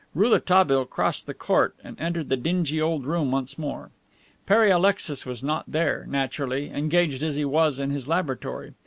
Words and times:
Rouletabille 0.15 0.85
crossed 0.85 1.27
the 1.27 1.35
court 1.35 1.75
and 1.83 1.95
entered 2.01 2.29
the 2.29 2.35
dingy 2.35 2.81
old 2.81 3.05
room 3.05 3.29
once 3.29 3.59
more. 3.59 3.91
Pere 4.47 4.71
Alexis 4.71 5.27
was 5.27 5.43
not 5.43 5.65
there, 5.67 6.07
naturally, 6.09 6.71
engaged 6.71 7.21
as 7.21 7.35
he 7.35 7.45
was 7.45 7.77
in 7.77 7.91
his 7.91 8.07
laboratory. 8.07 8.73